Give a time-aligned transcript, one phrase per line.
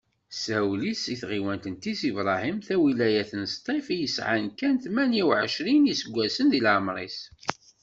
[0.43, 5.81] Sawli seg tɣiwant n Tizi n Brahem, tawilayt n Ṣṭif, i yesεan kan tmanya uɛecrin
[5.85, 7.19] n yiseggasen di leεmeṛ-is.